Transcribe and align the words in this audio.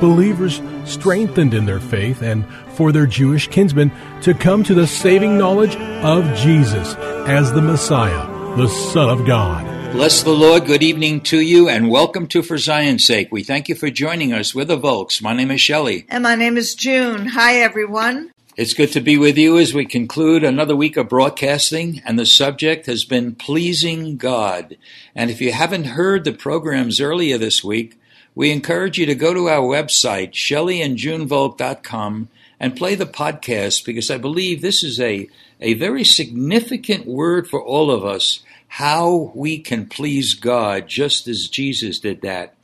Believers 0.00 0.62
strengthened 0.84 1.52
in 1.52 1.66
their 1.66 1.78
faith 1.78 2.22
and 2.22 2.46
for 2.70 2.90
their 2.90 3.06
Jewish 3.06 3.48
kinsmen 3.48 3.92
to 4.22 4.32
come 4.32 4.64
to 4.64 4.72
the 4.72 4.86
saving 4.86 5.36
knowledge 5.36 5.76
of 5.76 6.24
Jesus 6.36 6.94
as 7.28 7.52
the 7.52 7.60
Messiah, 7.60 8.26
the 8.56 8.68
Son 8.68 9.10
of 9.10 9.26
God. 9.26 9.92
Bless 9.92 10.22
the 10.22 10.30
Lord. 10.30 10.64
Good 10.64 10.82
evening 10.82 11.20
to 11.22 11.40
you 11.40 11.68
and 11.68 11.90
welcome 11.90 12.26
to 12.28 12.42
For 12.42 12.56
Zion's 12.56 13.04
Sake. 13.04 13.28
We 13.30 13.42
thank 13.42 13.68
you 13.68 13.74
for 13.74 13.90
joining 13.90 14.32
us. 14.32 14.54
We're 14.54 14.64
the 14.64 14.76
Volks. 14.76 15.20
My 15.20 15.34
name 15.34 15.50
is 15.50 15.60
Shelley. 15.60 16.06
And 16.08 16.22
my 16.22 16.34
name 16.34 16.56
is 16.56 16.74
June. 16.74 17.26
Hi, 17.26 17.56
everyone. 17.56 18.30
It's 18.56 18.74
good 18.74 18.92
to 18.92 19.00
be 19.00 19.18
with 19.18 19.36
you 19.36 19.58
as 19.58 19.74
we 19.74 19.84
conclude 19.84 20.44
another 20.44 20.76
week 20.76 20.96
of 20.96 21.08
broadcasting, 21.08 22.02
and 22.04 22.18
the 22.18 22.26
subject 22.26 22.86
has 22.86 23.04
been 23.04 23.34
pleasing 23.34 24.16
God. 24.16 24.76
And 25.14 25.30
if 25.30 25.40
you 25.40 25.52
haven't 25.52 25.84
heard 25.84 26.24
the 26.24 26.32
programs 26.32 27.00
earlier 27.00 27.36
this 27.36 27.62
week, 27.62 27.98
we 28.34 28.50
encourage 28.50 28.98
you 28.98 29.06
to 29.06 29.14
go 29.14 29.34
to 29.34 29.48
our 29.48 29.62
website, 29.62 30.32
shelleyandjunevolk.com, 30.32 32.28
and 32.58 32.76
play 32.76 32.94
the 32.94 33.06
podcast 33.06 33.84
because 33.84 34.10
I 34.10 34.18
believe 34.18 34.60
this 34.60 34.82
is 34.82 35.00
a, 35.00 35.28
a 35.60 35.74
very 35.74 36.04
significant 36.04 37.06
word 37.06 37.48
for 37.48 37.62
all 37.62 37.90
of 37.90 38.04
us 38.04 38.40
how 38.74 39.32
we 39.34 39.58
can 39.58 39.84
please 39.86 40.34
God 40.34 40.86
just 40.86 41.26
as 41.26 41.48
Jesus 41.48 41.98
did 41.98 42.22
that. 42.22 42.54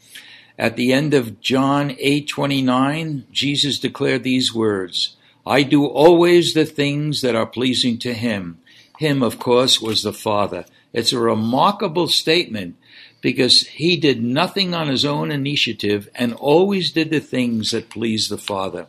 At 0.56 0.76
the 0.76 0.92
end 0.92 1.14
of 1.14 1.40
John 1.40 1.90
8:29, 1.90 3.24
Jesus 3.32 3.80
declared 3.80 4.22
these 4.22 4.54
words, 4.54 5.16
I 5.44 5.64
do 5.64 5.84
always 5.84 6.54
the 6.54 6.64
things 6.64 7.22
that 7.22 7.34
are 7.34 7.46
pleasing 7.46 7.98
to 7.98 8.14
him. 8.14 8.58
Him, 8.98 9.22
of 9.22 9.38
course, 9.38 9.80
was 9.80 10.02
the 10.02 10.12
Father. 10.12 10.64
It's 10.92 11.12
a 11.12 11.18
remarkable 11.18 12.08
statement 12.08 12.76
because 13.20 13.66
he 13.66 13.96
did 13.96 14.22
nothing 14.22 14.74
on 14.74 14.88
his 14.88 15.04
own 15.04 15.30
initiative 15.30 16.08
and 16.14 16.32
always 16.34 16.92
did 16.92 17.10
the 17.10 17.20
things 17.20 17.70
that 17.70 17.90
pleased 17.90 18.30
the 18.30 18.38
Father. 18.38 18.86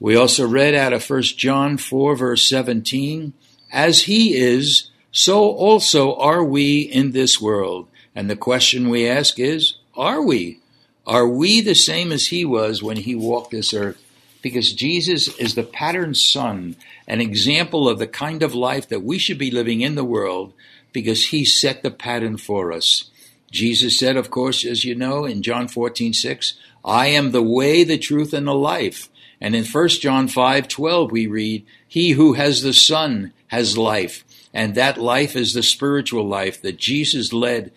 We 0.00 0.16
also 0.16 0.46
read 0.46 0.74
out 0.74 0.92
of 0.92 1.08
1 1.08 1.22
John 1.22 1.78
4, 1.78 2.16
verse 2.16 2.48
17, 2.48 3.32
As 3.72 4.02
he 4.02 4.34
is, 4.34 4.90
so 5.12 5.44
also 5.44 6.16
are 6.16 6.42
we 6.42 6.80
in 6.80 7.12
this 7.12 7.40
world. 7.40 7.88
And 8.14 8.28
the 8.28 8.36
question 8.36 8.88
we 8.88 9.08
ask 9.08 9.38
is, 9.38 9.76
Are 9.96 10.20
we? 10.20 10.58
Are 11.06 11.28
we 11.28 11.60
the 11.60 11.74
same 11.74 12.12
as 12.12 12.28
he 12.28 12.44
was 12.44 12.82
when 12.82 12.96
he 12.96 13.14
walked 13.14 13.50
this 13.52 13.72
earth? 13.72 14.02
Because 14.42 14.72
Jesus 14.72 15.28
is 15.38 15.54
the 15.54 15.62
pattern 15.62 16.14
son, 16.14 16.76
an 17.06 17.20
example 17.20 17.88
of 17.88 17.98
the 17.98 18.06
kind 18.06 18.42
of 18.42 18.54
life 18.54 18.88
that 18.88 19.04
we 19.04 19.18
should 19.18 19.38
be 19.38 19.50
living 19.50 19.82
in 19.82 19.94
the 19.94 20.04
world, 20.04 20.52
because 20.92 21.26
he 21.26 21.44
set 21.44 21.82
the 21.82 21.90
pattern 21.90 22.36
for 22.36 22.72
us. 22.72 23.10
Jesus 23.52 23.98
said, 23.98 24.16
of 24.16 24.30
course, 24.30 24.64
as 24.64 24.84
you 24.84 24.94
know, 24.94 25.26
in 25.26 25.42
John 25.42 25.68
14, 25.68 26.14
6, 26.14 26.54
I 26.84 27.08
am 27.08 27.30
the 27.30 27.42
way, 27.42 27.84
the 27.84 27.98
truth, 27.98 28.32
and 28.32 28.46
the 28.46 28.54
life. 28.54 29.10
And 29.40 29.54
in 29.54 29.64
1 29.64 29.88
John 29.88 30.26
5, 30.26 30.66
12, 30.66 31.12
we 31.12 31.26
read, 31.26 31.66
He 31.86 32.12
who 32.12 32.32
has 32.32 32.62
the 32.62 32.72
Son 32.72 33.32
has 33.48 33.76
life. 33.76 34.24
And 34.54 34.74
that 34.74 34.98
life 34.98 35.36
is 35.36 35.52
the 35.52 35.62
spiritual 35.62 36.26
life 36.26 36.62
that 36.62 36.78
Jesus 36.78 37.32
led 37.32 37.72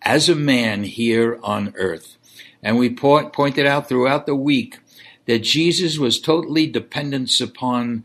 as 0.00 0.28
a 0.28 0.36
man 0.36 0.84
here 0.84 1.38
on 1.42 1.74
earth. 1.76 2.16
And 2.62 2.78
we 2.78 2.90
point, 2.90 3.32
pointed 3.32 3.66
out 3.66 3.88
throughout 3.88 4.26
the 4.26 4.36
week 4.36 4.78
that 5.26 5.40
Jesus 5.40 5.98
was 5.98 6.20
totally 6.20 6.66
dependent 6.66 7.40
upon 7.40 8.04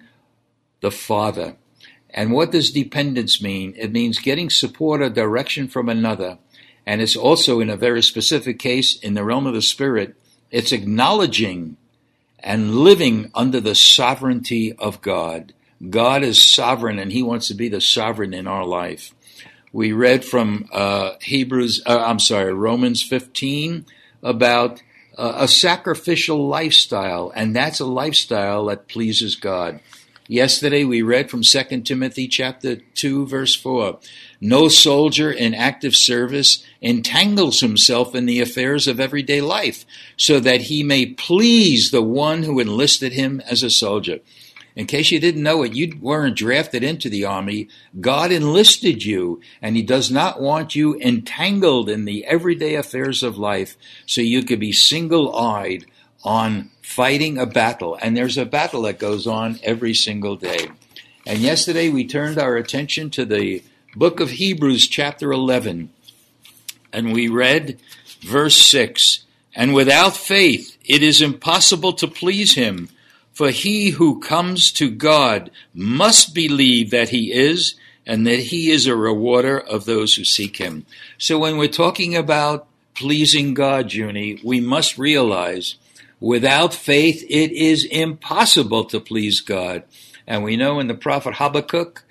the 0.81 0.91
Father. 0.91 1.55
And 2.09 2.31
what 2.31 2.51
does 2.51 2.71
dependence 2.71 3.41
mean? 3.41 3.73
It 3.77 3.91
means 3.91 4.19
getting 4.19 4.49
support 4.49 5.01
or 5.01 5.09
direction 5.09 5.67
from 5.67 5.87
another. 5.87 6.39
And 6.85 7.01
it's 7.01 7.15
also, 7.15 7.59
in 7.59 7.69
a 7.69 7.77
very 7.77 8.01
specific 8.01 8.59
case, 8.59 8.97
in 8.97 9.13
the 9.13 9.23
realm 9.23 9.47
of 9.47 9.53
the 9.53 9.61
Spirit, 9.61 10.15
it's 10.49 10.71
acknowledging 10.71 11.77
and 12.39 12.75
living 12.75 13.31
under 13.35 13.59
the 13.59 13.75
sovereignty 13.75 14.73
of 14.73 15.01
God. 15.01 15.53
God 15.89 16.23
is 16.23 16.41
sovereign 16.41 16.99
and 16.99 17.11
He 17.11 17.23
wants 17.23 17.47
to 17.47 17.53
be 17.53 17.69
the 17.69 17.81
sovereign 17.81 18.33
in 18.33 18.47
our 18.47 18.65
life. 18.65 19.13
We 19.73 19.93
read 19.93 20.25
from 20.25 20.67
uh, 20.71 21.13
Hebrews, 21.21 21.83
uh, 21.85 22.03
I'm 22.05 22.19
sorry, 22.19 22.53
Romans 22.53 23.01
15 23.01 23.85
about 24.21 24.81
uh, 25.17 25.33
a 25.37 25.47
sacrificial 25.47 26.47
lifestyle, 26.47 27.31
and 27.35 27.55
that's 27.55 27.79
a 27.79 27.85
lifestyle 27.85 28.65
that 28.65 28.87
pleases 28.87 29.35
God. 29.35 29.79
Yesterday 30.31 30.85
we 30.85 31.01
read 31.01 31.29
from 31.29 31.41
2 31.41 31.81
Timothy 31.81 32.25
chapter 32.25 32.77
2 32.77 33.27
verse 33.27 33.53
4. 33.53 33.99
No 34.39 34.69
soldier 34.69 35.29
in 35.29 35.53
active 35.53 35.93
service 35.93 36.65
entangles 36.79 37.59
himself 37.59 38.15
in 38.15 38.27
the 38.27 38.39
affairs 38.39 38.87
of 38.87 39.01
everyday 39.01 39.41
life 39.41 39.85
so 40.15 40.39
that 40.39 40.61
he 40.61 40.83
may 40.83 41.05
please 41.05 41.91
the 41.91 42.01
one 42.01 42.43
who 42.43 42.61
enlisted 42.61 43.11
him 43.11 43.41
as 43.41 43.61
a 43.61 43.69
soldier. 43.69 44.19
In 44.73 44.85
case 44.85 45.11
you 45.11 45.19
didn't 45.19 45.43
know 45.43 45.63
it, 45.63 45.73
you 45.73 45.97
weren't 45.99 46.37
drafted 46.37 46.81
into 46.81 47.09
the 47.09 47.25
army. 47.25 47.67
God 47.99 48.31
enlisted 48.31 49.03
you, 49.03 49.41
and 49.61 49.75
He 49.75 49.81
does 49.81 50.09
not 50.09 50.39
want 50.39 50.77
you 50.77 50.97
entangled 51.01 51.89
in 51.89 52.05
the 52.05 52.23
everyday 52.23 52.75
affairs 52.75 53.21
of 53.21 53.37
life 53.37 53.75
so 54.05 54.21
you 54.21 54.43
could 54.43 54.61
be 54.61 54.71
single 54.71 55.35
eyed 55.35 55.85
on 56.23 56.69
fighting 56.81 57.37
a 57.37 57.45
battle. 57.45 57.97
And 58.01 58.15
there's 58.15 58.37
a 58.37 58.45
battle 58.45 58.83
that 58.83 58.99
goes 58.99 59.27
on 59.27 59.59
every 59.63 59.93
single 59.93 60.35
day. 60.35 60.69
And 61.25 61.39
yesterday 61.39 61.89
we 61.89 62.05
turned 62.07 62.37
our 62.37 62.55
attention 62.55 63.09
to 63.11 63.25
the 63.25 63.63
book 63.95 64.19
of 64.19 64.31
Hebrews, 64.31 64.87
chapter 64.87 65.31
11, 65.31 65.89
and 66.93 67.13
we 67.13 67.27
read 67.27 67.79
verse 68.21 68.57
6 68.57 69.25
And 69.55 69.73
without 69.73 70.15
faith 70.15 70.77
it 70.85 71.03
is 71.03 71.21
impossible 71.21 71.93
to 71.93 72.07
please 72.07 72.55
Him. 72.55 72.89
For 73.33 73.49
he 73.49 73.91
who 73.91 74.19
comes 74.19 74.71
to 74.73 74.89
God 74.89 75.51
must 75.73 76.35
believe 76.35 76.91
that 76.91 77.09
he 77.09 77.31
is, 77.31 77.75
and 78.05 78.27
that 78.27 78.39
he 78.39 78.69
is 78.69 78.87
a 78.87 78.95
rewarder 78.95 79.59
of 79.59 79.85
those 79.85 80.15
who 80.15 80.25
seek 80.25 80.57
him. 80.57 80.85
So 81.17 81.39
when 81.39 81.57
we're 81.57 81.67
talking 81.67 82.15
about 82.15 82.67
pleasing 82.93 83.53
God, 83.53 83.93
Junie, 83.93 84.39
we 84.43 84.59
must 84.59 84.97
realize 84.97 85.75
without 86.21 86.73
faith 86.73 87.25
it 87.29 87.51
is 87.51 87.83
impossible 87.83 88.85
to 88.85 89.01
please 89.01 89.41
God. 89.41 89.83
And 90.25 90.45
we 90.45 90.55
know 90.55 90.79
in 90.79 90.87
the 90.87 90.93
prophet 90.93 91.35
Habakkuk, 91.35 92.05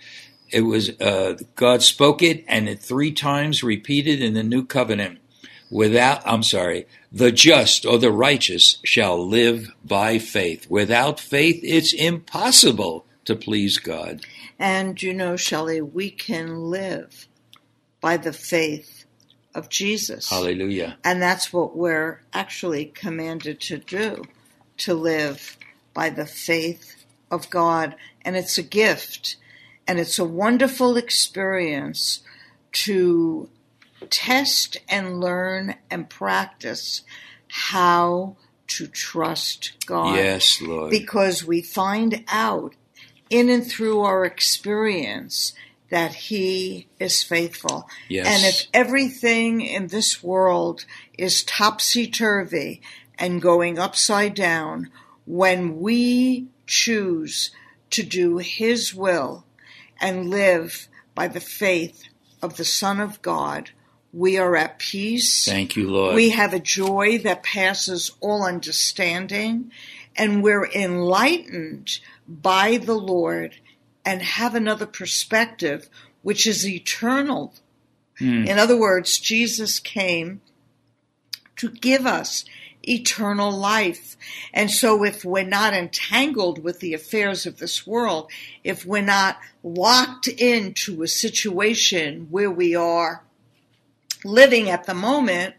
it 0.52 0.62
was 0.62 0.90
uh, 1.00 1.38
God 1.55 1.82
spoke 1.82 2.23
it, 2.23 2.44
and 2.46 2.69
it 2.69 2.81
three 2.81 3.12
times 3.12 3.62
repeated 3.62 4.20
in 4.20 4.34
the 4.34 4.43
new 4.43 4.64
covenant. 4.67 5.20
Without, 5.70 6.20
I'm 6.26 6.43
sorry, 6.43 6.87
the 7.12 7.31
just 7.31 7.87
or 7.87 7.99
the 7.99 8.11
righteous 8.11 8.79
shall 8.84 9.25
live 9.25 9.70
by 9.84 10.19
faith. 10.19 10.69
Without 10.69 11.20
faith, 11.20 11.61
it's 11.62 11.93
impossible 11.93 13.06
to 13.25 13.37
please 13.37 13.79
God. 13.79 14.23
And 14.58 15.00
you 15.00 15.14
know, 15.14 15.37
Shelley, 15.37 15.81
we 15.81 16.11
can 16.11 16.64
live 16.70 17.29
by 18.00 18.17
the 18.17 18.32
faith 18.32 19.00
of 19.55 19.69
Jesus. 19.69 20.31
Hallelujah. 20.31 20.97
And 21.05 21.20
that's 21.20 21.52
what 21.52 21.76
we're 21.76 22.23
actually 22.32 22.87
commanded 22.87 23.61
to 23.62 23.79
do 23.79 24.25
to 24.79 24.94
live 24.94 25.58
by 25.94 26.11
the 26.11 26.26
faith 26.26 27.05
of 27.31 27.50
God. 27.50 27.97
And 28.25 28.37
it's 28.37 28.58
a 28.58 28.62
gift. 28.62 29.37
And 29.87 29.99
it's 29.99 30.19
a 30.19 30.25
wonderful 30.25 30.97
experience 30.97 32.20
to 32.73 33.49
test 34.08 34.76
and 34.88 35.20
learn 35.20 35.75
and 35.91 36.08
practice 36.08 37.03
how 37.49 38.37
to 38.69 38.87
trust 38.87 39.73
God. 39.85 40.17
Yes, 40.17 40.61
Lord. 40.62 40.91
Because 40.91 41.44
we 41.44 41.61
find 41.61 42.25
out 42.29 42.75
in 43.29 43.49
and 43.49 43.67
through 43.67 44.00
our 44.00 44.25
experience 44.25 45.53
that 45.90 46.14
He 46.14 46.87
is 46.98 47.22
faithful. 47.22 47.88
Yes. 48.08 48.26
And 48.26 48.44
if 48.44 48.66
everything 48.72 49.60
in 49.60 49.88
this 49.88 50.22
world 50.22 50.87
is 51.19 51.44
topsy 51.44 52.06
turvy 52.06 52.81
and 53.19 53.42
going 53.42 53.78
upside 53.78 54.34
down, 54.34 54.90
when 55.26 55.81
we 55.81 56.48
choose 56.66 57.50
to 57.90 58.02
do 58.02 58.38
His 58.38 58.94
will 58.94 59.44
and 60.00 60.31
live 60.31 60.88
by 61.14 61.28
the 61.28 61.40
faith 61.40 62.04
of 62.40 62.56
the 62.56 62.64
Son 62.64 63.00
of 63.00 63.20
God, 63.20 63.70
we 64.12 64.38
are 64.38 64.56
at 64.56 64.78
peace. 64.78 65.44
Thank 65.44 65.76
you, 65.76 65.90
Lord. 65.90 66.14
We 66.14 66.31
have 66.31 66.54
a 66.54 66.60
joy 66.60 67.19
that 67.19 67.43
passes 67.43 68.10
all 68.20 68.44
understanding, 68.44 69.70
and 70.16 70.43
we're 70.43 70.66
enlightened 70.66 72.00
by 72.26 72.78
the 72.78 72.94
Lord 72.94 73.56
and 74.05 74.23
have 74.23 74.55
another 74.55 74.87
perspective, 74.87 75.88
which 76.23 76.47
is 76.47 76.67
eternal. 76.67 77.55
Hmm. 78.19 78.44
In 78.44 78.58
other 78.58 78.79
words, 78.79 79.19
Jesus 79.19 79.79
came 79.79 80.41
to 81.56 81.70
give 81.70 82.06
us 82.06 82.44
eternal 82.82 83.50
life. 83.50 84.17
And 84.52 84.70
so 84.70 85.05
if 85.05 85.25
we're 85.25 85.44
not 85.44 85.75
entangled 85.75 86.62
with 86.62 86.81
the 86.81 86.94
affairs 86.94 87.47
of 87.47 87.58
this 87.58 87.87
world, 87.87 88.31
if 88.64 88.87
we're 88.87 89.02
not 89.02 89.38
locked 89.62 90.29
into 90.29 91.03
a 91.03 91.08
situation 91.08 92.29
where 92.31 92.50
we 92.50 92.75
are 92.75 93.23
living 94.25 94.70
at 94.70 94.85
the 94.85 94.94
moment, 94.94 95.55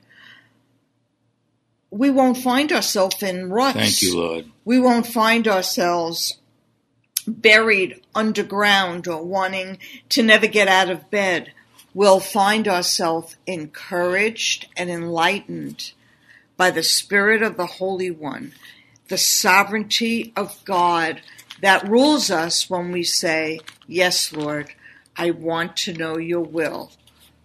we 1.92 2.10
won't 2.10 2.38
find 2.38 2.72
ourselves 2.72 3.22
in 3.22 3.50
ruts. 3.50 3.78
Thank 3.78 4.02
you, 4.02 4.18
Lord. 4.18 4.46
We 4.64 4.80
won't 4.80 5.06
find 5.06 5.48
ourselves 5.48 6.38
buried 7.22 8.02
underground 8.16 9.08
or 9.08 9.24
wanting 9.24 9.78
to 10.10 10.24
never 10.24 10.48
get 10.48 10.68
out 10.68 10.90
of 10.90 11.10
bed. 11.10 11.54
We'll 11.94 12.20
find 12.20 12.68
ourselves 12.68 13.36
encouraged 13.46 14.68
and 14.78 14.90
enlightened 14.90 15.92
by 16.58 16.72
the 16.72 16.84
Spirit 16.84 17.42
of 17.42 17.58
the 17.58 17.66
Holy 17.66 18.12
One, 18.12 18.54
the 19.08 19.18
sovereignty 19.18 20.32
of 20.36 20.64
God 20.64 21.22
that 21.62 21.88
rules 21.88 22.32
us 22.32 22.70
when 22.70 22.92
we 22.92 23.04
say, 23.04 23.60
Yes, 23.88 24.34
Lord, 24.34 24.74
I 25.16 25.32
want 25.32 25.76
to 25.78 25.94
know 25.94 26.18
your 26.18 26.42
will 26.42 26.92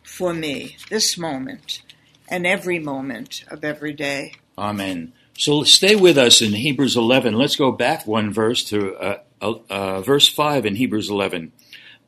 for 0.02 0.32
me 0.32 0.76
this 0.88 1.18
moment 1.18 1.82
and 2.28 2.46
every 2.46 2.78
moment 2.78 3.44
of 3.48 3.64
every 3.64 3.92
day. 3.92 4.34
Amen. 4.56 5.12
So 5.38 5.64
stay 5.64 5.96
with 5.96 6.16
us 6.16 6.40
in 6.40 6.54
Hebrews 6.54 6.96
11. 6.96 7.34
Let's 7.34 7.56
go 7.56 7.70
back 7.70 8.06
one 8.06 8.32
verse 8.32 8.64
to 8.64 8.96
uh, 8.96 9.18
uh, 9.42 9.54
uh, 9.68 10.00
verse 10.00 10.28
5 10.28 10.64
in 10.64 10.76
Hebrews 10.76 11.10
11. 11.10 11.52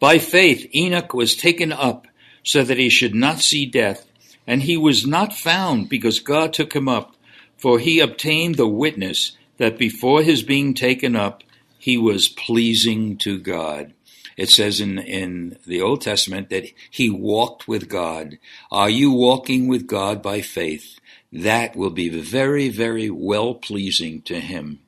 By 0.00 0.18
faith, 0.18 0.66
Enoch 0.74 1.12
was 1.12 1.36
taken 1.36 1.70
up 1.70 2.06
so 2.42 2.62
that 2.62 2.78
he 2.78 2.88
should 2.88 3.14
not 3.14 3.40
see 3.40 3.66
death, 3.66 4.06
and 4.46 4.62
he 4.62 4.78
was 4.78 5.06
not 5.06 5.34
found 5.34 5.90
because 5.90 6.20
God 6.20 6.54
took 6.54 6.72
him 6.74 6.88
up, 6.88 7.16
for 7.58 7.78
he 7.78 8.00
obtained 8.00 8.54
the 8.54 8.66
witness 8.68 9.36
that 9.58 9.76
before 9.76 10.22
his 10.22 10.42
being 10.42 10.72
taken 10.72 11.14
up, 11.14 11.42
he 11.78 11.98
was 11.98 12.28
pleasing 12.28 13.18
to 13.18 13.38
God. 13.38 13.92
It 14.38 14.48
says 14.48 14.80
in, 14.80 14.98
in 14.98 15.58
the 15.66 15.82
Old 15.82 16.00
Testament 16.00 16.48
that 16.48 16.70
he 16.90 17.10
walked 17.10 17.68
with 17.68 17.88
God. 17.88 18.38
Are 18.70 18.88
you 18.88 19.10
walking 19.10 19.68
with 19.68 19.86
God 19.86 20.22
by 20.22 20.40
faith? 20.40 20.98
That 21.32 21.76
will 21.76 21.90
be 21.90 22.08
very, 22.08 22.68
very 22.68 23.10
well 23.10 23.54
pleasing 23.54 24.22
to 24.22 24.40
him. 24.40 24.80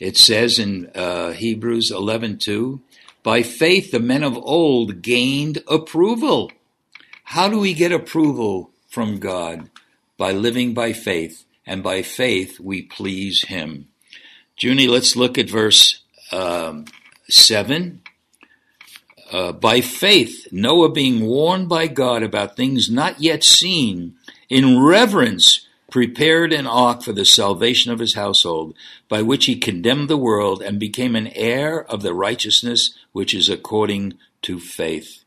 It 0.00 0.16
says 0.16 0.58
in 0.58 0.90
uh, 0.94 1.32
Hebrews 1.32 1.90
11:2, 1.90 2.80
by 3.22 3.42
faith 3.42 3.90
the 3.90 4.00
men 4.00 4.22
of 4.22 4.36
old 4.36 5.02
gained 5.02 5.62
approval. 5.68 6.50
How 7.24 7.48
do 7.48 7.58
we 7.58 7.74
get 7.74 7.92
approval 7.92 8.70
from 8.88 9.18
God? 9.18 9.70
By 10.16 10.32
living 10.32 10.74
by 10.74 10.92
faith, 10.92 11.44
and 11.66 11.82
by 11.82 12.02
faith 12.02 12.60
we 12.60 12.82
please 12.82 13.44
Him. 13.48 13.88
Junie, 14.56 14.86
let's 14.86 15.16
look 15.16 15.36
at 15.38 15.50
verse 15.50 16.00
um, 16.30 16.84
7. 17.28 18.00
Uh, 19.32 19.52
by 19.52 19.80
faith, 19.80 20.46
Noah 20.52 20.92
being 20.92 21.26
warned 21.26 21.68
by 21.68 21.88
God 21.88 22.22
about 22.22 22.56
things 22.56 22.90
not 22.90 23.20
yet 23.20 23.42
seen, 23.42 24.14
in 24.48 24.80
reverence 24.80 25.66
prepared 25.94 26.52
an 26.52 26.66
ark 26.66 27.02
for 27.04 27.12
the 27.12 27.24
salvation 27.24 27.92
of 27.92 28.00
his 28.00 28.16
household, 28.16 28.74
by 29.08 29.22
which 29.22 29.44
he 29.44 29.54
condemned 29.54 30.10
the 30.10 30.16
world 30.16 30.60
and 30.60 30.80
became 30.80 31.14
an 31.14 31.28
heir 31.36 31.84
of 31.84 32.02
the 32.02 32.12
righteousness 32.12 32.98
which 33.12 33.32
is 33.32 33.48
according 33.48 34.12
to 34.42 34.58
faith. 34.58 35.22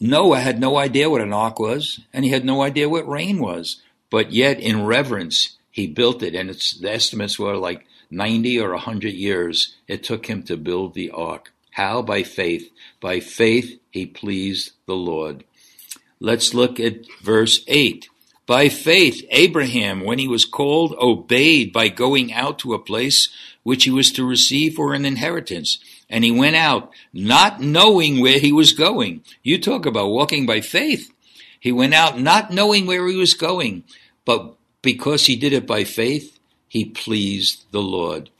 Noah 0.00 0.40
had 0.40 0.58
no 0.58 0.76
idea 0.76 1.08
what 1.08 1.20
an 1.20 1.32
ark 1.32 1.60
was, 1.60 2.00
and 2.12 2.24
he 2.24 2.32
had 2.32 2.44
no 2.44 2.62
idea 2.62 2.88
what 2.88 3.08
rain 3.08 3.38
was, 3.38 3.80
but 4.10 4.32
yet 4.32 4.58
in 4.58 4.84
reverence 4.84 5.56
he 5.70 5.86
built 5.86 6.20
it, 6.20 6.34
and 6.34 6.50
the 6.50 6.90
estimates 6.90 7.38
were 7.38 7.56
like 7.56 7.86
90 8.10 8.58
or 8.58 8.72
100 8.72 9.12
years 9.12 9.76
it 9.86 10.02
took 10.02 10.26
him 10.26 10.42
to 10.42 10.56
build 10.56 10.94
the 10.94 11.12
ark. 11.12 11.52
How? 11.70 12.02
By 12.02 12.24
faith. 12.24 12.72
By 13.00 13.20
faith 13.20 13.78
he 13.92 14.04
pleased 14.04 14.72
the 14.86 14.96
Lord. 14.96 15.44
Let's 16.18 16.54
look 16.54 16.80
at 16.80 17.06
verse 17.22 17.62
8. 17.68 18.08
By 18.48 18.70
faith, 18.70 19.26
Abraham, 19.28 20.00
when 20.00 20.18
he 20.18 20.26
was 20.26 20.46
called, 20.46 20.94
obeyed 20.98 21.70
by 21.70 21.88
going 21.88 22.32
out 22.32 22.58
to 22.60 22.72
a 22.72 22.78
place 22.78 23.28
which 23.62 23.84
he 23.84 23.90
was 23.90 24.10
to 24.12 24.26
receive 24.26 24.74
for 24.74 24.94
an 24.94 25.04
inheritance. 25.04 25.78
And 26.08 26.24
he 26.24 26.30
went 26.30 26.56
out, 26.56 26.90
not 27.12 27.60
knowing 27.60 28.20
where 28.20 28.38
he 28.38 28.50
was 28.50 28.72
going. 28.72 29.22
You 29.42 29.60
talk 29.60 29.84
about 29.84 30.08
walking 30.08 30.46
by 30.46 30.62
faith. 30.62 31.12
He 31.60 31.72
went 31.72 31.92
out 31.92 32.18
not 32.18 32.50
knowing 32.50 32.86
where 32.86 33.06
he 33.06 33.16
was 33.16 33.34
going, 33.34 33.84
but 34.24 34.56
because 34.80 35.26
he 35.26 35.36
did 35.36 35.52
it 35.52 35.66
by 35.66 35.84
faith, 35.84 36.38
he 36.68 36.86
pleased 36.86 37.66
the 37.70 37.82
Lord. 37.82 38.30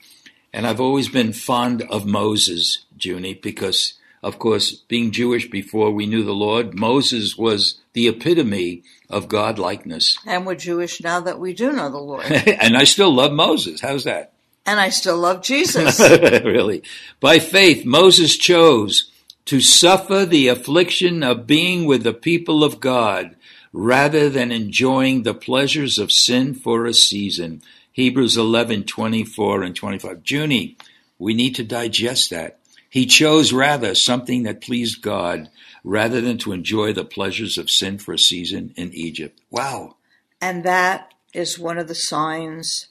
And 0.55 0.67
I've 0.67 0.81
always 0.81 1.11
been 1.11 1.35
fond 1.35 1.83
of 1.83 2.07
Moses, 2.07 2.87
Junie, 2.99 3.35
because, 3.35 3.93
of 4.23 4.39
course, 4.39 4.73
being 4.73 5.11
Jewish 5.11 5.49
before 5.51 5.91
we 5.91 6.07
knew 6.07 6.25
the 6.25 6.33
Lord, 6.33 6.75
Moses 6.75 7.37
was 7.37 7.81
the 7.93 8.09
epitome 8.09 8.83
of 9.09 9.29
God 9.29 9.59
likeness. 9.59 10.19
And 10.27 10.47
we're 10.47 10.55
Jewish 10.55 11.01
now 11.01 11.21
that 11.21 11.39
we 11.39 11.55
do 11.55 11.73
know 11.73 11.91
the 11.91 11.99
Lord. 11.99 12.25
and 12.31 12.77
I 12.77 12.85
still 12.85 13.13
love 13.13 13.33
Moses. 13.33 13.81
How's 13.81 14.05
that? 14.05 14.33
and 14.69 14.79
I 14.79 14.91
still 14.91 15.17
love 15.17 15.43
Jesus. 15.43 15.99
really. 16.11 16.83
By 17.21 17.39
faith, 17.39 17.87
Moses 17.87 18.37
chose 18.37 19.11
to 19.47 19.63
suffer 19.63 20.27
the 20.27 20.49
affliction 20.49 21.23
of 21.23 21.47
being 21.47 21.87
with 21.87 22.03
the 22.03 22.13
people 22.13 22.63
of 22.63 22.79
God 22.79 23.35
rather 23.73 24.29
than 24.29 24.53
enjoying 24.53 25.23
the 25.23 25.33
pleasures 25.33 25.97
of 25.97 26.13
sin 26.13 26.53
for 26.53 26.85
a 26.85 26.93
season. 26.93 27.63
Hebrews 27.93 28.37
11, 28.37 28.85
24 28.85 29.63
and 29.63 29.75
25. 29.75 30.21
Junie, 30.23 30.77
we 31.19 31.33
need 31.33 31.55
to 31.55 31.65
digest 31.65 32.29
that. 32.31 32.58
He 32.89 33.07
chose 33.07 33.53
rather 33.53 33.95
something 33.95 34.45
that 34.45 34.61
pleased 34.61 35.03
God 35.03 35.51
rather 35.85 36.21
than 36.21 36.39
to 36.39 36.53
enjoy 36.53 36.93
the 36.93 37.05
pleasures 37.05 37.59
of 37.59 37.71
sin 37.71 37.99
for 37.99 38.15
a 38.15 38.19
season 38.19 38.73
in 38.77 38.93
Egypt. 38.95 39.41
Wow. 39.51 39.97
And 40.41 40.65
that 40.65 41.13
is 41.35 41.59
one 41.59 41.79
of 41.79 41.89
the 41.89 41.95
signs 41.95 42.89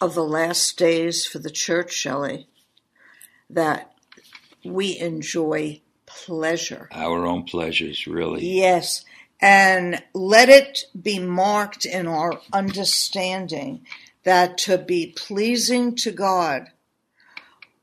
of 0.00 0.14
the 0.14 0.24
last 0.24 0.78
days 0.78 1.26
for 1.26 1.38
the 1.38 1.50
church, 1.50 1.92
Shelley, 1.92 2.46
that 3.48 3.92
we 4.64 4.98
enjoy 4.98 5.80
pleasure. 6.06 6.88
Our 6.92 7.26
own 7.26 7.44
pleasures, 7.44 8.06
really. 8.06 8.46
Yes. 8.46 9.04
And 9.40 10.02
let 10.14 10.48
it 10.48 10.84
be 11.00 11.18
marked 11.18 11.84
in 11.86 12.06
our 12.06 12.40
understanding 12.52 13.86
that 14.24 14.58
to 14.58 14.76
be 14.76 15.14
pleasing 15.16 15.94
to 15.96 16.12
God, 16.12 16.66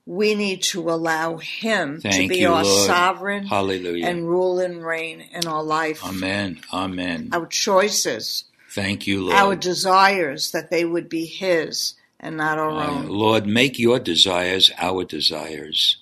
we 0.10 0.34
need 0.36 0.62
to 0.64 0.90
allow 0.90 1.36
Him 1.38 2.00
Thank 2.00 2.16
to 2.16 2.28
be 2.30 2.38
you, 2.40 2.54
our 2.54 2.64
Lord. 2.64 2.88
sovereign 2.88 3.46
Hallelujah. 3.46 4.06
and 4.08 4.26
rule 4.28 4.60
and 4.60 4.84
reign 4.84 5.20
in 5.34 5.46
our 5.46 5.62
life. 5.62 6.04
Amen. 6.06 6.62
Amen. 6.72 7.30
Our 7.34 7.46
choices, 7.46 8.46
Thank 8.72 9.06
you, 9.06 9.24
Lord. 9.26 9.36
our 9.36 9.56
desires, 9.58 10.52
that 10.52 10.72
they 10.72 10.86
would 10.86 11.10
be 11.10 11.26
His 11.26 11.96
and 12.22 12.38
not 12.38 12.58
our 12.58 12.72
Uh, 12.72 12.88
own. 12.90 13.08
Lord, 13.08 13.46
make 13.46 13.78
your 13.78 14.00
desires 14.00 14.72
our 14.78 15.04
desires. 15.04 15.98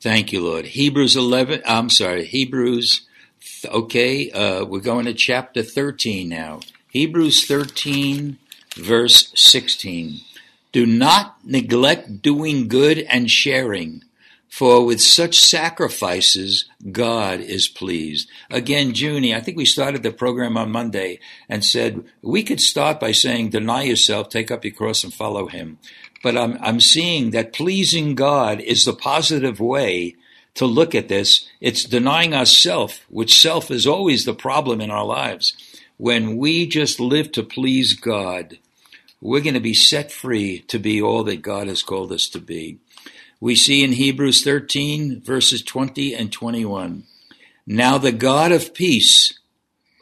Thank 0.00 0.32
you, 0.32 0.40
Lord. 0.42 0.66
Hebrews 0.66 1.14
11, 1.16 1.62
I'm 1.64 1.88
sorry, 1.90 2.24
Hebrews, 2.26 3.02
okay, 3.66 4.30
uh, 4.32 4.64
we're 4.64 4.80
going 4.80 5.04
to 5.06 5.14
chapter 5.14 5.62
13 5.62 6.28
now. 6.28 6.60
Hebrews 6.90 7.46
13, 7.46 8.36
verse 8.76 9.32
16. 9.36 10.20
Do 10.74 10.86
not 10.86 11.36
neglect 11.44 12.20
doing 12.20 12.66
good 12.66 12.98
and 12.98 13.30
sharing, 13.30 14.02
For 14.48 14.84
with 14.84 15.00
such 15.00 15.38
sacrifices, 15.38 16.64
God 16.90 17.38
is 17.38 17.68
pleased. 17.68 18.28
Again, 18.50 18.92
Junie, 18.92 19.36
I 19.36 19.40
think 19.40 19.56
we 19.56 19.66
started 19.66 20.02
the 20.02 20.10
program 20.10 20.56
on 20.56 20.72
Monday 20.72 21.20
and 21.48 21.64
said 21.64 22.04
we 22.22 22.42
could 22.42 22.60
start 22.60 22.98
by 22.98 23.12
saying, 23.12 23.50
deny 23.50 23.84
yourself, 23.84 24.28
take 24.28 24.50
up 24.50 24.64
your 24.64 24.74
cross 24.74 25.04
and 25.04 25.14
follow 25.14 25.46
him. 25.46 25.78
But 26.24 26.36
I'm, 26.36 26.58
I'm 26.60 26.80
seeing 26.80 27.30
that 27.30 27.52
pleasing 27.52 28.16
God 28.16 28.60
is 28.60 28.84
the 28.84 28.94
positive 28.94 29.60
way 29.60 30.16
to 30.54 30.66
look 30.66 30.96
at 30.96 31.06
this. 31.06 31.48
It's 31.60 31.84
denying 31.84 32.34
ourself, 32.34 33.04
which 33.08 33.40
self 33.40 33.70
is 33.70 33.86
always 33.86 34.24
the 34.24 34.34
problem 34.34 34.80
in 34.80 34.90
our 34.90 35.04
lives. 35.04 35.52
When 35.98 36.36
we 36.36 36.66
just 36.66 36.98
live 36.98 37.30
to 37.32 37.44
please 37.44 37.92
God, 37.94 38.58
we're 39.24 39.40
going 39.40 39.54
to 39.54 39.60
be 39.60 39.72
set 39.72 40.12
free 40.12 40.58
to 40.68 40.78
be 40.78 41.00
all 41.00 41.24
that 41.24 41.40
God 41.40 41.66
has 41.66 41.82
called 41.82 42.12
us 42.12 42.28
to 42.28 42.38
be. 42.38 42.76
We 43.40 43.56
see 43.56 43.82
in 43.82 43.92
Hebrews 43.92 44.44
13, 44.44 45.22
verses 45.22 45.62
20 45.62 46.14
and 46.14 46.30
21. 46.30 47.04
Now 47.66 47.96
the 47.96 48.12
God 48.12 48.52
of 48.52 48.74
peace, 48.74 49.38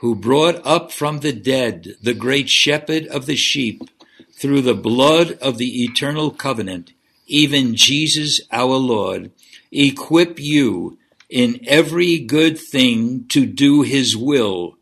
who 0.00 0.16
brought 0.16 0.60
up 0.66 0.90
from 0.90 1.20
the 1.20 1.32
dead 1.32 1.94
the 2.02 2.14
great 2.14 2.50
shepherd 2.50 3.06
of 3.06 3.26
the 3.26 3.36
sheep 3.36 3.88
through 4.32 4.62
the 4.62 4.74
blood 4.74 5.38
of 5.40 5.56
the 5.56 5.84
eternal 5.84 6.32
covenant, 6.32 6.92
even 7.28 7.76
Jesus 7.76 8.40
our 8.50 8.74
Lord, 8.74 9.30
equip 9.70 10.40
you 10.40 10.98
in 11.30 11.60
every 11.68 12.18
good 12.18 12.58
thing 12.58 13.26
to 13.28 13.46
do 13.46 13.82
his 13.82 14.16
will, 14.16 14.76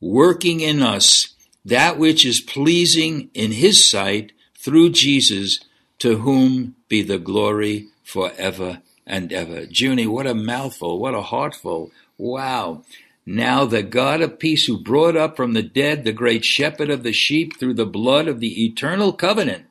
working 0.00 0.58
in 0.58 0.82
us 0.82 1.33
that 1.64 1.98
which 1.98 2.24
is 2.24 2.40
pleasing 2.40 3.30
in 3.34 3.52
his 3.52 3.88
sight 3.88 4.32
through 4.56 4.90
Jesus, 4.90 5.60
to 5.98 6.18
whom 6.18 6.74
be 6.88 7.02
the 7.02 7.18
glory 7.18 7.88
forever 8.02 8.82
and 9.06 9.32
ever. 9.32 9.66
Junie, 9.70 10.06
what 10.06 10.26
a 10.26 10.34
mouthful, 10.34 10.98
what 10.98 11.14
a 11.14 11.22
heartful. 11.22 11.90
Wow. 12.18 12.82
Now 13.26 13.64
the 13.64 13.82
God 13.82 14.20
of 14.20 14.38
peace 14.38 14.66
who 14.66 14.82
brought 14.82 15.16
up 15.16 15.36
from 15.36 15.54
the 15.54 15.62
dead 15.62 16.04
the 16.04 16.12
great 16.12 16.44
shepherd 16.44 16.90
of 16.90 17.02
the 17.02 17.12
sheep 17.12 17.58
through 17.58 17.74
the 17.74 17.86
blood 17.86 18.28
of 18.28 18.40
the 18.40 18.64
eternal 18.64 19.12
covenant, 19.12 19.64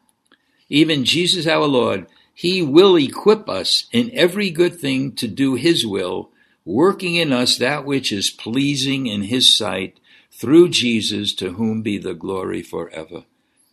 even 0.70 1.06
Jesus 1.06 1.46
our 1.46 1.66
Lord, 1.66 2.08
he 2.34 2.64
will 2.64 2.96
equip 2.96 3.48
us 3.48 3.86
in 3.92 4.10
every 4.14 4.50
good 4.50 4.80
thing 4.80 5.12
to 5.14 5.28
do 5.28 5.54
his 5.54 5.86
will, 5.86 6.32
working 6.66 7.14
in 7.14 7.32
us 7.32 7.58
that 7.58 7.86
which 7.86 8.12
is 8.12 8.32
pleasing 8.32 9.06
in 9.06 9.24
his 9.24 9.56
sight 9.56 10.00
through 10.44 10.68
Jesus 10.68 11.34
to 11.34 11.54
whom 11.54 11.82
be 11.82 11.98
the 11.98 12.14
glory 12.14 12.62
forever. 12.62 13.24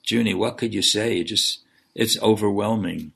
Junie, 0.09 0.35
what 0.35 0.57
could 0.57 0.73
you 0.73 0.83
say? 0.83 1.19
It 1.19 1.25
just 1.25 1.65
it's 1.97 2.17
overwhelming. 2.23 3.11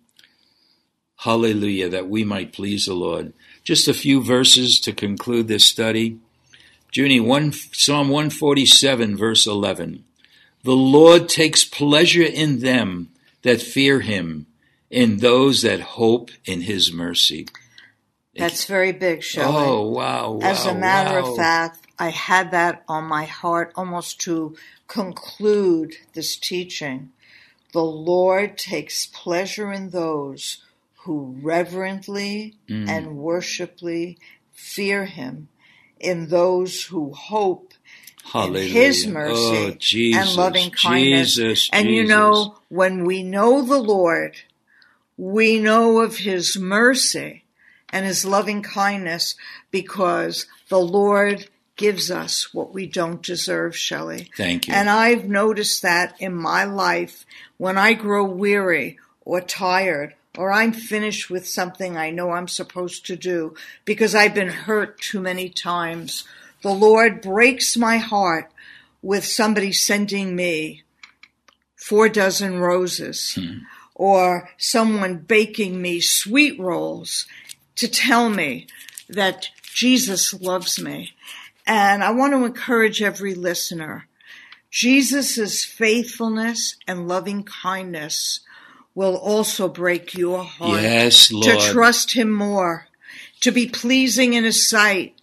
Hallelujah, 1.19 1.89
that 1.89 2.09
we 2.09 2.25
might 2.25 2.53
please 2.53 2.87
the 2.87 2.95
Lord. 2.95 3.33
Just 3.63 3.87
a 3.87 3.95
few 3.95 4.21
verses 4.21 4.81
to 4.81 4.93
conclude 4.93 5.47
this 5.47 5.65
study. 5.65 6.19
Junie, 6.93 7.21
one, 7.21 7.53
Psalm 7.53 8.09
147, 8.09 9.17
verse 9.17 9.47
11. 9.47 10.03
The 10.65 10.73
Lord 10.73 11.29
takes 11.29 11.65
pleasure 11.65 12.25
in 12.25 12.59
them 12.59 13.11
that 13.43 13.63
fear 13.63 14.01
him, 14.01 14.47
in 14.91 15.19
those 15.19 15.63
that 15.63 15.81
hope 15.81 16.33
in 16.45 16.63
his 16.63 16.93
mercy. 16.93 17.47
That's 18.35 18.65
very 18.65 18.91
big, 18.91 19.23
Shelley. 19.23 19.55
Oh, 19.55 19.89
wow, 19.91 20.33
wow. 20.33 20.41
As 20.43 20.67
a 20.67 20.75
matter 20.75 21.23
wow. 21.23 21.31
of 21.31 21.37
fact, 21.37 21.84
I 21.99 22.11
had 22.11 22.51
that 22.51 22.83
on 22.89 23.05
my 23.05 23.25
heart 23.25 23.73
almost 23.77 24.21
to 24.23 24.57
conclude 24.89 25.95
this 26.13 26.37
teaching. 26.37 27.13
The 27.73 27.85
Lord 27.85 28.59
takes 28.59 29.07
pleasure 29.07 29.73
in 29.73 29.91
those 29.91 30.63
who 31.05 31.37
reverently 31.41 32.55
Mm. 32.69 32.89
and 32.89 33.17
worshipfully 33.19 34.19
fear 34.53 35.05
him, 35.05 35.49
in 36.01 36.29
those 36.29 36.85
who 36.85 37.13
hope 37.13 37.75
Hallelujah. 38.25 38.67
in 38.67 38.73
his 38.73 39.07
Oh, 39.07 39.11
mercy 39.11 39.77
Jesus, 39.79 40.29
and 40.29 40.37
loving 40.37 40.71
kindness. 40.71 41.35
Jesus, 41.35 41.69
and 41.73 41.89
you 41.89 42.05
know, 42.05 42.57
when 42.69 43.05
we 43.05 43.23
know 43.23 43.63
the 43.63 43.79
Lord, 43.79 44.37
we 45.17 45.61
know 45.61 46.01
of 46.01 46.19
his 46.19 46.57
mercy 46.57 47.45
and 47.91 48.05
his 48.07 48.25
loving 48.25 48.63
kindness 48.63 49.37
because 49.71 50.47
the 50.69 50.81
Lord 50.81 51.49
gives 51.77 52.11
us 52.11 52.55
what 52.55 52.73
we 52.73 52.87
don't 52.87 53.23
deserve, 53.23 53.77
Shelley. 53.77 54.31
Thank 54.37 54.69
you. 54.69 54.75
And 54.75 54.89
I've 54.89 55.29
noticed 55.29 55.83
that 55.83 56.15
in 56.21 56.35
my 56.35 56.65
life 56.65 57.27
when 57.57 57.77
I 57.79 57.95
grow 57.95 58.25
weary 58.25 58.99
or 59.25 59.41
tired 59.41 60.15
or 60.37 60.53
I'm 60.53 60.73
finished 60.73 61.31
with 61.31 61.47
something 61.47 61.97
I 61.97 62.11
know 62.11 62.31
I'm 62.31 62.49
supposed 62.49 63.07
to 63.07 63.17
do 63.17 63.55
because 63.85 64.15
I've 64.15 64.35
been 64.35 64.49
hurt 64.49 65.01
too 65.01 65.21
many 65.21 65.49
times. 65.49 66.25
The 66.63 66.73
Lord 66.73 67.23
breaks 67.23 67.77
my 67.77 67.99
heart 67.99 68.51
with 69.03 69.25
somebody 69.25 69.73
sending 69.73 70.35
me 70.35 70.83
four 71.77 72.09
dozen 72.09 72.59
roses 72.59 73.35
hmm. 73.35 73.59
or 73.95 74.49
someone 74.57 75.19
baking 75.19 75.81
me 75.81 76.01
sweet 76.01 76.59
rolls 76.59 77.27
to 77.77 77.87
tell 77.87 78.31
me 78.31 78.67
that 79.09 79.51
Jesus 79.75 80.33
loves 80.41 80.81
me. 80.81 81.13
And 81.67 82.05
I 82.05 82.11
want 82.11 82.33
to 82.33 82.45
encourage 82.45 83.03
every 83.03 83.35
listener. 83.35 84.07
Jesus' 84.71 85.65
faithfulness 85.65 86.77
and 86.87 87.09
loving 87.09 87.45
kindness 87.45 88.41
will 88.95 89.17
also 89.17 89.69
break 89.69 90.15
your 90.15 90.45
heart 90.45 90.83
Yes, 90.83 91.29
to 91.29 91.59
trust 91.73 92.13
him 92.13 92.31
more, 92.33 92.89
to 93.41 93.51
be 93.51 93.67
pleasing 93.67 94.35
in 94.35 94.45
his 94.45 94.69
sight, 94.69 95.15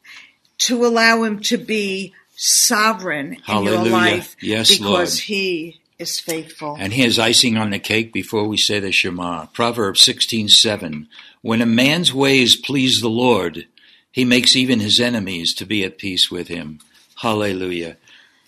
to 0.60 0.86
allow 0.86 1.24
him 1.24 1.40
to 1.42 1.58
be 1.58 2.14
sovereign 2.36 3.38
in 3.48 3.64
your 3.64 3.84
life 3.84 4.36
Yes, 4.42 4.70
because 4.78 4.82
Lord. 4.82 5.10
he 5.10 5.80
is 6.00 6.20
faithful. 6.20 6.76
And 6.80 6.94
here's 6.94 7.20
icing 7.20 7.58
on 7.58 7.70
the 7.70 7.80
cake 7.80 8.12
before 8.12 8.48
we 8.48 8.58
say 8.58 8.80
the 8.80 8.92
Shema. 8.92 9.46
Proverbs 9.48 10.02
16:7. 10.02 11.08
When 11.42 11.62
a 11.62 11.66
man's 11.66 12.14
ways 12.14 12.56
please 12.56 13.02
the 13.02 13.10
Lord, 13.10 13.68
he 14.12 14.26
makes 14.26 14.56
even 14.56 14.80
his 14.80 15.00
enemies 15.00 15.54
to 15.56 15.66
be 15.66 15.84
at 15.84 15.98
peace 15.98 16.30
with 16.30 16.48
him. 16.48 16.80
Hallelujah. 17.18 17.98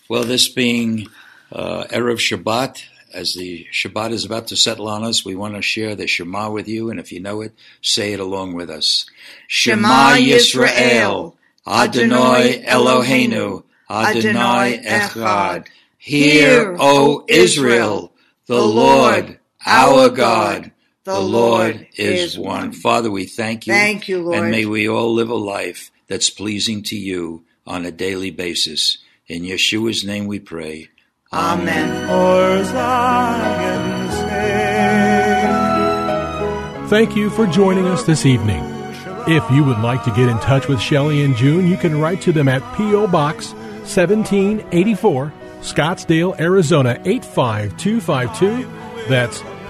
Well, 0.08 0.24
this 0.24 0.48
being 0.48 1.08
uh, 1.50 1.84
Erev 1.84 2.18
Shabbat, 2.18 2.84
as 3.14 3.34
the 3.34 3.66
Shabbat 3.72 4.10
is 4.10 4.24
about 4.24 4.48
to 4.48 4.56
settle 4.56 4.88
on 4.88 5.04
us, 5.04 5.24
we 5.24 5.34
want 5.34 5.54
to 5.54 5.62
share 5.62 5.94
the 5.94 6.06
Shema 6.06 6.50
with 6.50 6.68
you, 6.68 6.90
and 6.90 7.00
if 7.00 7.12
you 7.12 7.20
know 7.20 7.40
it, 7.40 7.54
say 7.80 8.12
it 8.12 8.20
along 8.20 8.54
with 8.54 8.68
us. 8.68 9.06
Shema 9.46 10.16
Yisrael, 10.16 11.34
Adonai 11.66 12.64
Eloheinu, 12.66 13.62
Adonai 13.88 14.82
Echad. 14.84 15.68
Hear, 15.96 16.76
O 16.78 17.24
Israel, 17.28 18.12
the 18.46 18.60
Lord, 18.60 19.38
our 19.64 20.10
God, 20.10 20.70
the 21.04 21.20
Lord 21.20 21.86
is 21.96 22.38
one. 22.38 22.72
Father, 22.72 23.10
we 23.10 23.26
thank 23.26 23.66
you. 23.66 23.74
Thank 23.74 24.08
you, 24.08 24.22
Lord. 24.22 24.38
And 24.38 24.50
may 24.50 24.64
we 24.64 24.88
all 24.88 25.12
live 25.12 25.28
a 25.28 25.34
life 25.34 25.90
that's 26.08 26.30
pleasing 26.30 26.82
to 26.84 26.96
you 26.96 27.44
on 27.66 27.84
a 27.84 27.90
daily 27.90 28.30
basis. 28.30 28.98
In 29.26 29.42
Yeshua's 29.42 30.04
name 30.04 30.26
we 30.26 30.38
pray. 30.38 30.88
Amen. 31.32 32.06
For 32.08 32.64
Zion's 32.64 34.14
sake. 34.14 34.64
Thank 36.90 37.16
you 37.16 37.30
for 37.30 37.46
joining 37.46 37.86
us 37.86 38.04
this 38.04 38.24
evening. 38.26 38.62
If 39.26 39.50
you 39.50 39.64
would 39.64 39.80
like 39.80 40.04
to 40.04 40.10
get 40.10 40.28
in 40.28 40.38
touch 40.38 40.68
with 40.68 40.80
Shelley 40.80 41.22
and 41.22 41.34
June, 41.34 41.66
you 41.66 41.76
can 41.76 41.98
write 41.98 42.20
to 42.22 42.32
them 42.32 42.48
at 42.48 42.62
P.O. 42.76 43.06
Box 43.08 43.52
1784, 43.84 45.32
Scottsdale, 45.60 46.38
Arizona 46.38 47.00
85252. 47.04 48.70
That's 49.08 49.42